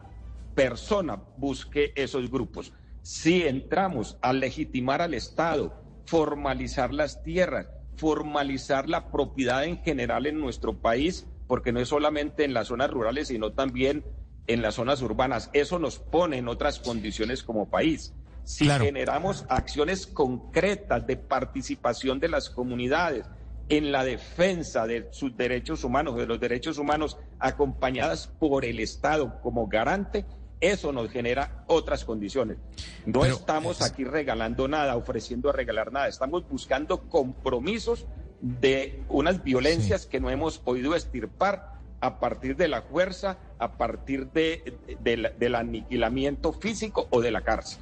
persona 0.60 1.24
busque 1.38 1.94
esos 1.96 2.30
grupos. 2.30 2.74
Si 3.02 3.44
entramos 3.48 4.18
a 4.22 4.34
legitimar 4.34 5.02
al 5.02 5.14
Estado, 5.14 5.74
formalizar 6.06 6.94
las 6.94 7.24
tierras, 7.24 7.70
formalizar 7.96 8.90
la 8.90 9.10
propiedad 9.10 9.64
en 9.64 9.78
general 9.78 10.26
en 10.26 10.38
nuestro 10.38 10.78
país, 10.82 11.26
porque 11.48 11.72
no 11.72 11.80
es 11.80 11.88
solamente 11.88 12.44
en 12.44 12.54
las 12.54 12.68
zonas 12.68 12.92
rurales, 12.92 13.30
sino 13.30 13.54
también 13.54 14.04
en 14.48 14.62
las 14.62 14.76
zonas 14.76 15.02
urbanas. 15.02 15.50
Eso 15.54 15.80
nos 15.80 15.98
pone 15.98 16.40
en 16.40 16.50
otras 16.50 16.80
condiciones 16.80 17.42
como 17.42 17.70
país. 17.70 18.14
Si 18.44 18.68
generamos 18.68 19.46
acciones 19.48 20.08
concretas 20.08 21.08
de 21.08 21.16
participación 21.16 22.20
de 22.20 22.28
las 22.28 22.50
comunidades 22.50 23.26
en 23.70 23.94
la 23.94 24.04
defensa 24.04 24.88
de 24.88 25.08
sus 25.12 25.38
derechos 25.38 25.86
humanos, 25.86 26.18
de 26.18 26.26
los 26.26 26.40
derechos 26.40 26.80
humanos, 26.80 27.18
acompañadas 27.40 28.28
por 28.28 28.66
el 28.66 28.82
Estado 28.82 29.40
como 29.42 29.68
garante, 29.68 30.26
eso 30.62 30.92
nos 30.92 31.10
genera 31.10 31.64
otras 31.68 32.06
condiciones. 32.06 32.58
No 33.06 33.26
estamos 33.26 33.82
aquí 33.82 34.04
regalando 34.04 34.68
nada, 34.68 34.96
ofreciendo 34.96 35.50
a 35.50 35.54
regalar 35.54 35.92
nada. 35.92 36.08
Estamos 36.08 36.48
buscando 36.48 37.08
compromisos 37.10 38.06
de 38.42 39.02
unas 39.10 39.44
violencias 39.44 40.06
que 40.06 40.20
no 40.20 40.30
hemos 40.30 40.60
podido 40.60 40.96
estirpar 40.96 41.80
a 42.02 42.20
partir 42.20 42.56
de 42.56 42.68
la 42.68 42.82
fuerza, 42.82 43.38
a 43.58 43.74
partir 43.78 44.32
de, 44.32 44.78
del 45.02 45.56
aniquilamiento 45.56 46.54
físico 46.54 47.08
o 47.10 47.22
de 47.22 47.32
la 47.32 47.42
cárcel. 47.42 47.82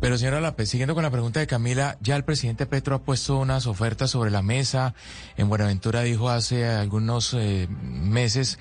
Pero 0.00 0.16
señora 0.16 0.40
López, 0.40 0.70
siguiendo 0.70 0.94
con 0.94 1.02
la 1.02 1.10
pregunta 1.10 1.40
de 1.40 1.46
Camila, 1.46 1.98
ya 2.00 2.16
el 2.16 2.24
presidente 2.24 2.66
Petro 2.66 2.94
ha 2.94 3.02
puesto 3.02 3.38
unas 3.38 3.66
ofertas 3.66 4.10
sobre 4.10 4.30
la 4.30 4.42
mesa. 4.42 4.94
En 5.36 5.48
Buenaventura 5.48 6.02
dijo 6.02 6.30
hace 6.30 6.66
algunos 6.66 7.34
eh, 7.34 7.66
meses 7.68 8.58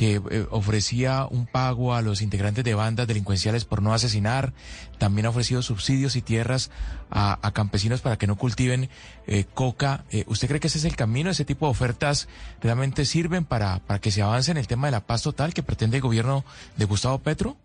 que 0.00 0.14
eh, 0.14 0.46
ofrecía 0.48 1.26
un 1.30 1.44
pago 1.44 1.92
a 1.92 2.00
los 2.00 2.22
integrantes 2.22 2.64
de 2.64 2.72
bandas 2.72 3.06
delincuenciales 3.06 3.66
por 3.66 3.82
no 3.82 3.92
asesinar. 3.92 4.54
También 4.96 5.26
ha 5.26 5.28
ofrecido 5.28 5.60
subsidios 5.60 6.16
y 6.16 6.22
tierras 6.22 6.70
a, 7.10 7.50
campesinos 7.52 8.00
para 8.00 8.16
que 8.16 8.26
no 8.26 8.36
cultiven 8.36 8.88
eh, 9.26 9.44
coca. 9.52 10.06
Eh, 10.10 10.24
¿Usted 10.26 10.48
cree 10.48 10.58
que 10.58 10.68
ese 10.68 10.78
es 10.78 10.86
el 10.86 10.96
camino? 10.96 11.28
¿Ese 11.28 11.44
tipo 11.44 11.66
de 11.66 11.72
ofertas 11.72 12.28
realmente 12.62 13.04
sirven 13.04 13.44
para, 13.44 13.80
para 13.80 14.00
que 14.00 14.10
se 14.10 14.22
avance 14.22 14.50
en 14.50 14.56
el 14.56 14.66
tema 14.66 14.86
de 14.86 14.92
la 14.92 15.00
paz 15.00 15.22
total 15.22 15.52
que 15.52 15.62
pretende 15.62 15.98
el 15.98 16.02
gobierno 16.02 16.46
de 16.78 16.86
Gustavo 16.86 17.18
Petro? 17.18 17.58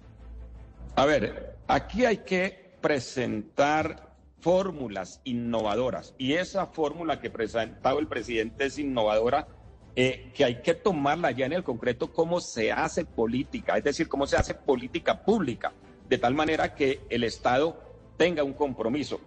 A 0.98 1.06
ver, 1.06 1.56
aquí 1.70 2.04
hay 2.04 2.18
que 2.18 2.75
presentar 2.82 4.13
fórmulas 4.42 5.22
innovadoras 5.24 6.13
y 6.18 6.34
esa 6.34 6.65
fórmula 6.65 7.22
que 7.22 7.30
presentado 7.30 7.98
el 7.98 8.08
presidente 8.08 8.65
es 8.65 8.77
innovadora 8.77 9.48
eh, 9.98 10.32
que 10.34 10.44
hay 10.44 10.62
que 10.62 10.74
tomarla 10.74 11.32
ya 11.32 11.46
en 11.46 11.54
el 11.54 11.64
concreto 11.64 12.12
cómo 12.12 12.42
se 12.42 12.70
hace 12.70 13.06
política, 13.06 13.78
es 13.78 13.84
decir, 13.86 14.10
cómo 14.10 14.28
se 14.28 14.36
hace 14.36 14.54
política 14.54 15.24
pública, 15.24 15.72
de 16.10 16.18
tal 16.18 16.34
manera 16.34 16.75
que 16.75 17.00
el 17.10 17.24
Estado 17.24 17.82
tenga 18.18 18.44
un 18.44 18.52
compromiso. 18.52 19.22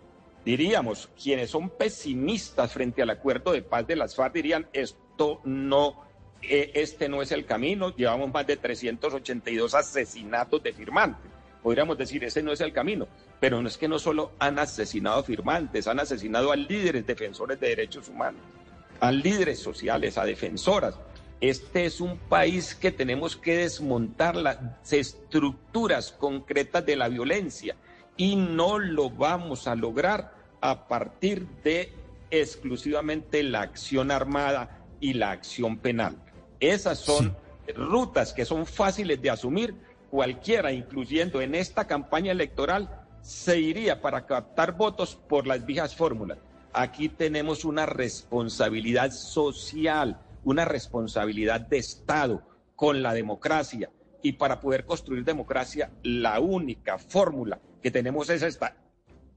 Diríamos, 0.45 1.09
quienes 1.23 1.51
son 1.51 1.71
pesimistas 1.71 2.73
frente 2.73 3.01
al 3.01 3.09
acuerdo 3.09 3.53
de 3.53 3.63
paz 3.63 3.87
de 3.87 3.97
las 3.97 4.15
FARC 4.15 4.35
dirían, 4.35 4.69
esto 4.75 5.41
no, 5.45 6.03
eh, 6.43 6.71
este 6.75 7.09
no 7.09 7.23
es 7.23 7.33
el 7.33 7.47
camino, 7.47 7.97
llevamos 7.97 8.31
más 8.31 8.47
de 8.47 8.59
382 8.59 9.75
asesinatos 9.75 10.63
de 10.63 10.75
firmantes. 10.75 11.31
Podríamos 11.63 11.97
decir, 11.97 12.23
ese 12.25 12.43
no 12.43 12.53
es 12.53 12.61
el 12.61 12.75
camino, 12.75 13.09
pero 13.41 13.63
no 13.63 13.69
es 13.69 13.79
que 13.79 13.89
no 13.89 13.99
solo 13.99 14.33
han 14.39 14.59
asesinado 14.59 15.25
firmantes, 15.25 15.89
han 15.89 15.99
asesinado 15.99 16.53
a 16.53 16.57
líderes 16.57 17.07
defensores 17.07 17.59
de 17.59 17.69
derechos 17.69 18.09
humanos 18.09 18.43
a 19.01 19.13
líderes 19.13 19.59
sociales, 19.59 20.19
a 20.19 20.25
defensoras. 20.25 20.95
Este 21.41 21.87
es 21.87 22.01
un 22.01 22.19
país 22.19 22.75
que 22.75 22.91
tenemos 22.91 23.37
que 23.37 23.59
desmontar 23.59 24.35
las 24.35 24.59
estructuras 24.91 26.11
concretas 26.11 26.85
de 26.85 26.97
la 26.97 27.09
violencia 27.09 27.77
y 28.17 28.35
no 28.35 28.79
lo 28.79 29.11
vamos 29.11 29.69
a 29.69 29.77
lograr 29.77 30.35
a 30.61 30.89
partir 30.89 31.47
de 31.63 31.93
exclusivamente 32.31 33.43
la 33.45 33.63
acción 33.63 34.11
armada 34.11 34.85
y 35.01 35.15
la 35.15 35.31
acción 35.31 35.79
penal. 35.79 36.17
Esas 36.59 36.99
son 36.99 37.37
rutas 37.77 38.33
que 38.33 38.45
son 38.45 38.67
fáciles 38.67 39.23
de 39.23 39.31
asumir. 39.31 39.75
Cualquiera, 40.11 40.73
incluyendo 40.73 41.41
en 41.41 41.55
esta 41.55 41.87
campaña 41.87 42.33
electoral, 42.33 43.07
se 43.21 43.61
iría 43.61 44.01
para 44.01 44.27
captar 44.27 44.77
votos 44.77 45.15
por 45.15 45.47
las 45.47 45.65
viejas 45.65 45.95
fórmulas. 45.95 46.39
Aquí 46.73 47.09
tenemos 47.09 47.65
una 47.65 47.87
responsabilidad 47.87 49.11
social, 49.11 50.21
una 50.45 50.65
responsabilidad 50.65 51.61
de 51.61 51.79
Estado 51.79 52.43
con 52.77 53.03
la 53.03 53.15
democracia. 53.15 53.91
Y 54.23 54.33
para 54.33 54.61
poder 54.61 54.85
construir 54.85 55.25
democracia, 55.25 55.91
la 56.03 56.41
única 56.41 56.99
fórmula 56.99 57.61
que 57.83 57.91
tenemos 57.91 58.29
es 58.31 58.43
esta. 58.43 58.77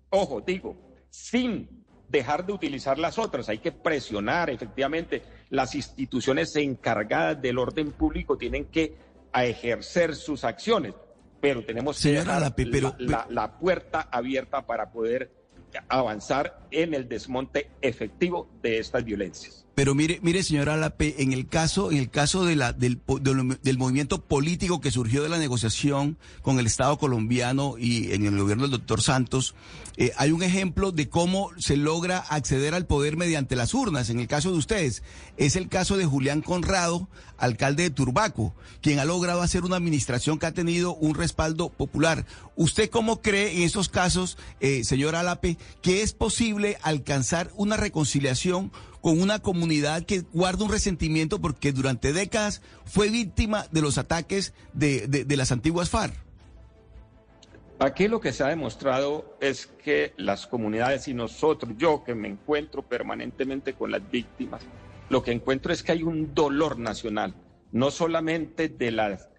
Ojo, 0.10 0.42
digo, 0.42 0.76
sin 1.10 1.86
dejar 2.10 2.46
de 2.46 2.54
utilizar 2.54 3.00
las 3.00 3.18
otras. 3.18 3.48
Hay 3.50 3.60
que 3.60 3.72
presionar, 3.72 4.50
efectivamente, 4.50 5.24
las 5.50 5.76
instituciones 5.76 6.56
encargadas 6.56 7.42
del 7.42 7.58
orden 7.58 7.92
público 7.92 8.38
tienen 8.38 8.66
que 8.66 8.96
ejercer 9.34 10.16
sus 10.16 10.44
acciones. 10.44 10.94
pero 11.40 11.66
tenemos 11.66 12.00
que 12.00 12.12
dejar 12.12 12.54
la 13.30 13.58
puerta 13.58 14.02
abierta 14.12 14.68
para 14.68 14.92
poder 14.92 15.41
avanzar 15.90 16.68
en 16.72 16.94
el 16.94 17.08
desmonte 17.08 17.70
efectivo 17.82 18.50
de 18.62 18.80
estas 18.80 19.04
violencias. 19.04 19.66
Pero 19.82 19.96
mire, 19.96 20.20
mire, 20.22 20.44
señora 20.44 20.78
Lape, 20.78 21.24
en 21.24 21.34
el 21.34 21.48
caso, 21.48 21.92
en 21.92 21.98
el 21.98 22.12
caso 22.12 22.46
de 22.46 22.56
la, 22.56 22.72
del, 22.72 23.00
movimiento 23.80 24.22
político 24.22 24.80
que 24.80 24.92
surgió 24.92 25.24
de 25.24 25.30
la 25.30 25.40
negociación 25.40 26.20
con 26.44 26.60
el 26.60 26.68
Estado 26.68 27.00
colombiano 27.00 27.80
y 27.80 28.12
en 28.12 28.28
el 28.28 28.38
gobierno 28.38 28.66
del 28.66 28.74
doctor 28.74 29.02
Santos, 29.02 29.56
eh, 29.98 30.12
hay 30.18 30.34
un 30.34 30.44
ejemplo 30.44 30.92
de 30.92 31.10
cómo 31.10 31.50
se 31.58 31.78
logra 31.78 32.20
acceder 32.20 32.76
al 32.76 32.86
poder 32.86 33.18
mediante 33.18 33.56
las 33.56 33.74
urnas. 33.74 34.12
En 34.12 34.20
el 34.20 34.28
caso 34.28 34.52
de 34.52 34.60
ustedes, 34.60 35.02
es 35.38 35.56
el 35.56 35.68
caso 35.68 35.98
de 35.98 36.06
Julián 36.06 36.42
Conrado, 36.42 37.10
alcalde 37.40 37.82
de 37.82 37.90
Turbaco, 37.90 38.54
quien 38.82 39.00
ha 39.00 39.06
logrado 39.06 39.42
hacer 39.42 39.64
una 39.64 39.78
administración 39.78 40.38
que 40.38 40.46
ha 40.46 40.54
tenido 40.54 40.94
un 40.94 41.16
respaldo 41.16 41.70
popular. 41.70 42.28
¿Usted 42.56 42.92
cómo 42.92 43.24
cree 43.24 43.58
en 43.58 43.64
estos 43.64 43.90
casos, 43.90 44.38
eh, 44.60 44.84
señora 44.84 45.24
Lape, 45.24 45.58
que 45.82 46.04
es 46.04 46.14
posible 46.14 46.78
alcanzar 46.84 47.52
una 47.56 47.78
reconciliación? 47.78 48.72
Con 49.02 49.20
una 49.20 49.40
comunidad 49.40 50.04
que 50.04 50.22
guarda 50.32 50.64
un 50.64 50.72
resentimiento 50.72 51.42
porque 51.42 51.72
durante 51.74 52.14
décadas 52.14 52.62
fue 52.86 53.10
víctima 53.10 53.66
de 53.72 53.82
los 53.82 53.98
ataques 53.98 54.54
de, 54.74 55.26
las 55.36 55.52
antiguas 55.52 55.90
FARC. 55.90 56.14
Aquí 57.80 58.08
lo 58.08 58.22
que 58.22 58.32
se 58.32 58.44
ha 58.44 58.48
demostrado 58.48 59.38
es 59.42 59.66
que 59.66 60.14
las 60.18 60.46
comunidades 60.46 61.08
y 61.08 61.16
nosotros, 61.16 61.74
yo 61.78 62.04
que 62.04 62.14
me 62.14 62.28
encuentro 62.28 62.84
permanentemente 62.84 63.74
con 63.74 63.90
las 63.90 64.10
víctimas, 64.12 64.62
lo 65.10 65.24
que 65.24 65.32
encuentro 65.32 65.74
es 65.74 65.82
que 65.82 65.94
hay 65.94 66.04
un 66.04 66.36
dolor 66.36 66.78
nacional, 66.78 67.34
no 67.72 67.90
solamente 67.90 68.70
de 68.70 68.92
las, 68.92 69.30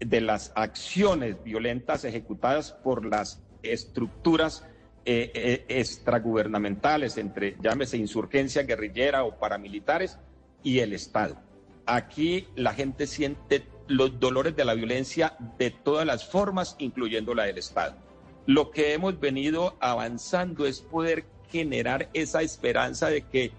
de 0.00 0.20
las 0.20 0.50
acciones 0.56 1.36
violentas 1.44 2.04
ejecutadas 2.04 2.72
por 2.72 3.06
las 3.06 3.40
estructuras 3.62 4.64
eh, 5.04 5.32
eh, 5.34 5.64
extragubernamentales 5.68 7.18
entre, 7.18 7.56
llámese, 7.60 7.96
insurgencia 7.96 8.62
guerrillera 8.62 9.24
o 9.24 9.36
paramilitares 9.38 10.18
y 10.62 10.78
el 10.78 10.92
Estado. 10.92 11.36
Aquí 11.86 12.46
la 12.54 12.74
gente 12.74 13.06
siente 13.06 13.64
los 13.88 14.20
dolores 14.20 14.54
de 14.54 14.64
la 14.64 14.74
violencia 14.74 15.36
de 15.58 15.70
todas 15.70 16.06
las 16.06 16.28
formas, 16.28 16.76
incluyendo 16.78 17.34
la 17.34 17.44
del 17.44 17.58
Estado. 17.58 17.96
Lo 18.46 18.70
que 18.70 18.92
hemos 18.92 19.18
venido 19.18 19.76
avanzando 19.80 20.66
es 20.66 20.80
poder 20.80 21.24
generar 21.50 22.08
esa 22.14 22.42
esperanza 22.42 23.08
de 23.08 23.22
que 23.22 23.52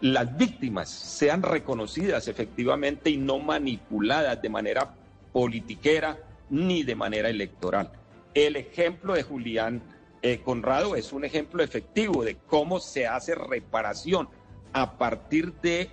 las 0.00 0.36
víctimas 0.36 0.88
sean 0.88 1.42
reconocidas 1.42 2.28
efectivamente 2.28 3.10
y 3.10 3.16
no 3.16 3.38
manipuladas 3.38 4.42
de 4.42 4.48
manera 4.48 4.94
politiquera 5.32 6.18
ni 6.50 6.82
de 6.82 6.96
manera 6.96 7.28
electoral. 7.28 7.90
El 8.34 8.56
ejemplo 8.56 9.14
de 9.14 9.22
Julián 9.22 9.82
eh, 10.22 10.40
Conrado 10.44 10.94
es 10.96 11.12
un 11.12 11.24
ejemplo 11.24 11.62
efectivo 11.62 12.24
de 12.24 12.36
cómo 12.46 12.80
se 12.80 13.06
hace 13.06 13.34
reparación 13.34 14.28
a 14.72 14.96
partir 14.96 15.52
de 15.60 15.90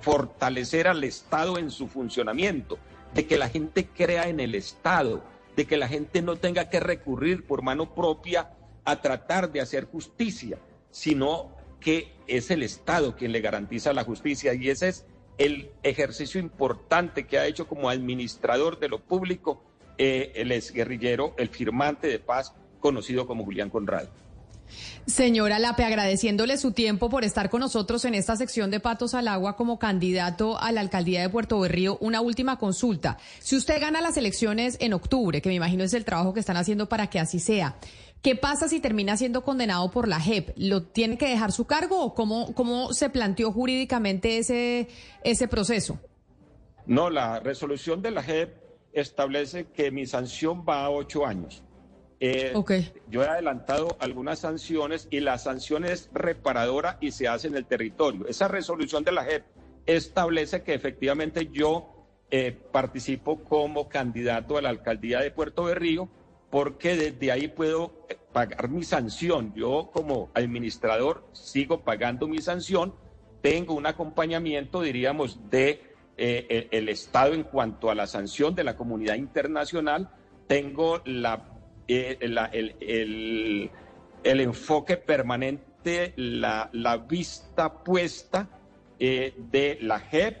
fortalecer 0.00 0.88
al 0.88 1.04
Estado 1.04 1.58
en 1.58 1.70
su 1.70 1.86
funcionamiento, 1.86 2.78
de 3.14 3.26
que 3.26 3.38
la 3.38 3.48
gente 3.48 3.86
crea 3.86 4.28
en 4.28 4.40
el 4.40 4.56
Estado, 4.56 5.22
de 5.56 5.66
que 5.66 5.76
la 5.76 5.86
gente 5.86 6.20
no 6.20 6.36
tenga 6.36 6.68
que 6.68 6.80
recurrir 6.80 7.46
por 7.46 7.62
mano 7.62 7.94
propia 7.94 8.50
a 8.84 9.00
tratar 9.00 9.52
de 9.52 9.60
hacer 9.60 9.84
justicia, 9.84 10.58
sino 10.90 11.52
que 11.78 12.12
es 12.26 12.50
el 12.50 12.64
Estado 12.64 13.14
quien 13.14 13.30
le 13.30 13.40
garantiza 13.40 13.92
la 13.92 14.02
justicia. 14.02 14.54
Y 14.54 14.70
ese 14.70 14.88
es 14.88 15.06
el 15.38 15.70
ejercicio 15.84 16.40
importante 16.40 17.26
que 17.26 17.38
ha 17.38 17.46
hecho 17.46 17.68
como 17.68 17.88
administrador 17.88 18.80
de 18.80 18.88
lo 18.88 19.00
público 19.00 19.62
eh, 19.96 20.32
el 20.34 20.50
exguerrillero, 20.50 21.34
el 21.38 21.48
firmante 21.48 22.08
de 22.08 22.18
paz 22.18 22.54
conocido 22.84 23.26
como 23.26 23.46
Julián 23.46 23.70
Conrado. 23.70 24.10
Señora 25.06 25.58
Lape, 25.58 25.84
agradeciéndole 25.84 26.58
su 26.58 26.72
tiempo 26.72 27.08
por 27.08 27.24
estar 27.24 27.48
con 27.48 27.60
nosotros 27.60 28.04
en 28.04 28.14
esta 28.14 28.36
sección 28.36 28.70
de 28.70 28.78
Patos 28.78 29.14
al 29.14 29.28
Agua 29.28 29.56
como 29.56 29.78
candidato 29.78 30.60
a 30.60 30.70
la 30.70 30.82
alcaldía 30.82 31.22
de 31.22 31.30
Puerto 31.30 31.58
Berrío. 31.58 31.96
Una 32.02 32.20
última 32.20 32.58
consulta. 32.58 33.16
Si 33.38 33.56
usted 33.56 33.80
gana 33.80 34.02
las 34.02 34.18
elecciones 34.18 34.76
en 34.80 34.92
octubre, 34.92 35.40
que 35.40 35.48
me 35.48 35.54
imagino 35.54 35.82
es 35.82 35.94
el 35.94 36.04
trabajo 36.04 36.34
que 36.34 36.40
están 36.40 36.58
haciendo 36.58 36.86
para 36.86 37.06
que 37.08 37.18
así 37.18 37.40
sea, 37.40 37.76
¿qué 38.20 38.36
pasa 38.36 38.68
si 38.68 38.80
termina 38.80 39.16
siendo 39.16 39.44
condenado 39.44 39.90
por 39.90 40.06
la 40.06 40.20
JEP? 40.20 40.50
¿Lo 40.58 40.82
tiene 40.82 41.16
que 41.16 41.28
dejar 41.28 41.52
su 41.52 41.64
cargo 41.64 42.02
o 42.04 42.14
cómo, 42.14 42.52
cómo 42.52 42.92
se 42.92 43.08
planteó 43.08 43.50
jurídicamente 43.50 44.36
ese, 44.36 44.88
ese 45.22 45.48
proceso? 45.48 45.98
No, 46.84 47.08
la 47.08 47.40
resolución 47.40 48.02
de 48.02 48.10
la 48.10 48.22
JEP 48.22 48.58
establece 48.92 49.68
que 49.68 49.90
mi 49.90 50.04
sanción 50.04 50.66
va 50.68 50.84
a 50.84 50.90
ocho 50.90 51.24
años. 51.24 51.62
Eh, 52.26 52.54
yo 53.10 53.22
he 53.22 53.28
adelantado 53.28 53.98
algunas 54.00 54.38
sanciones 54.38 55.08
y 55.10 55.20
la 55.20 55.36
sanción 55.36 55.84
es 55.84 56.08
reparadora 56.14 56.96
y 57.02 57.10
se 57.10 57.28
hace 57.28 57.48
en 57.48 57.54
el 57.54 57.66
territorio. 57.66 58.26
Esa 58.26 58.48
resolución 58.48 59.04
de 59.04 59.12
la 59.12 59.24
JEP 59.24 59.44
establece 59.84 60.62
que 60.62 60.72
efectivamente 60.72 61.50
yo 61.52 62.06
eh, 62.30 62.58
participo 62.72 63.44
como 63.44 63.90
candidato 63.90 64.56
a 64.56 64.62
la 64.62 64.70
alcaldía 64.70 65.20
de 65.20 65.32
Puerto 65.32 65.64
Berrío 65.64 66.08
porque 66.48 66.96
desde 66.96 67.30
ahí 67.30 67.48
puedo 67.48 68.06
eh, 68.08 68.16
pagar 68.32 68.70
mi 68.70 68.84
sanción. 68.84 69.52
Yo 69.54 69.90
como 69.92 70.30
administrador 70.32 71.28
sigo 71.32 71.82
pagando 71.84 72.26
mi 72.26 72.40
sanción, 72.40 72.94
tengo 73.42 73.74
un 73.74 73.84
acompañamiento, 73.84 74.80
diríamos, 74.80 75.50
de 75.50 75.92
el 76.16 76.88
Estado 76.88 77.34
en 77.34 77.42
cuanto 77.42 77.90
a 77.90 77.94
la 77.94 78.06
sanción 78.06 78.54
de 78.54 78.62
la 78.62 78.76
comunidad 78.76 79.16
internacional, 79.16 80.08
tengo 80.46 81.02
la 81.04 81.53
eh, 81.86 82.16
el, 82.20 83.70
enfoque 84.40 84.96
permanente, 84.96 86.14
la, 86.16 87.06
vista 87.08 87.84
puesta 87.84 88.48
eh, 88.98 89.34
de 89.36 89.78
la 89.82 90.00
JEP, 90.00 90.36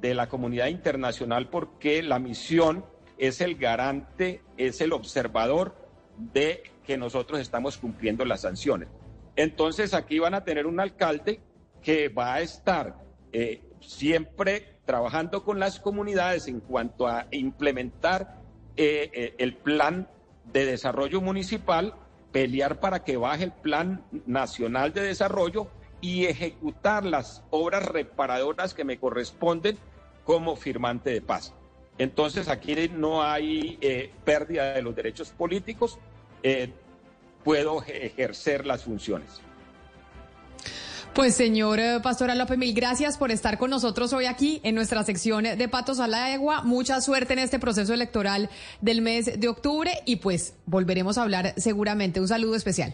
de 0.00 0.14
la 0.14 0.28
comunidad 0.28 0.68
internacional, 0.68 1.50
porque 1.50 2.02
la 2.02 2.18
misión 2.18 2.84
es 3.18 3.40
el 3.40 3.56
garante, 3.56 4.42
es 4.56 4.80
el 4.80 4.92
observador 4.92 5.74
de 6.16 6.62
que 6.86 6.96
nosotros 6.96 7.40
estamos 7.40 7.76
cumpliendo 7.76 8.24
las 8.24 8.42
sanciones. 8.42 8.88
Entonces 9.36 9.92
aquí 9.92 10.18
van 10.18 10.34
a 10.34 10.44
tener 10.44 10.66
un 10.66 10.80
alcalde 10.80 11.40
que 11.82 12.08
va 12.08 12.34
a 12.34 12.40
estar 12.40 12.96
eh, 13.32 13.62
siempre 13.80 14.78
trabajando 14.86 15.44
con 15.44 15.60
las 15.60 15.80
comunidades 15.80 16.48
en 16.48 16.60
cuanto 16.60 17.06
a 17.06 17.26
implementar 17.30 18.38
el 18.76 19.56
plan 19.56 20.08
de 20.52 20.66
desarrollo 20.66 21.20
municipal, 21.20 21.94
pelear 22.32 22.80
para 22.80 23.04
que 23.04 23.16
baje 23.16 23.44
el 23.44 23.52
Plan 23.52 24.04
Nacional 24.26 24.92
de 24.92 25.02
Desarrollo 25.02 25.68
y 26.00 26.26
ejecutar 26.26 27.04
las 27.04 27.42
obras 27.50 27.84
reparadoras 27.86 28.74
que 28.74 28.84
me 28.84 28.98
corresponden 28.98 29.78
como 30.24 30.56
firmante 30.56 31.10
de 31.10 31.20
paz. 31.20 31.54
Entonces 31.98 32.48
aquí 32.48 32.76
no 32.92 33.22
hay 33.22 33.78
eh, 33.80 34.12
pérdida 34.24 34.74
de 34.74 34.82
los 34.82 34.94
derechos 34.94 35.30
políticos, 35.30 35.98
eh, 36.42 36.70
puedo 37.42 37.82
ejercer 37.82 38.66
las 38.66 38.84
funciones. 38.84 39.40
Pues 41.18 41.34
señor 41.34 41.80
eh, 41.80 41.98
Pastora 42.00 42.36
López, 42.36 42.56
mil 42.58 42.72
gracias 42.72 43.18
por 43.18 43.32
estar 43.32 43.58
con 43.58 43.70
nosotros 43.70 44.12
hoy 44.12 44.26
aquí 44.26 44.60
en 44.62 44.76
nuestra 44.76 45.02
sección 45.02 45.42
de 45.42 45.68
Patos 45.68 45.98
a 45.98 46.06
la 46.06 46.32
Agua. 46.32 46.62
Mucha 46.62 47.00
suerte 47.00 47.32
en 47.32 47.40
este 47.40 47.58
proceso 47.58 47.92
electoral 47.92 48.48
del 48.80 49.02
mes 49.02 49.40
de 49.40 49.48
octubre 49.48 49.90
y 50.06 50.14
pues 50.14 50.54
volveremos 50.64 51.18
a 51.18 51.22
hablar 51.22 51.54
seguramente. 51.56 52.20
Un 52.20 52.28
saludo 52.28 52.54
especial. 52.54 52.86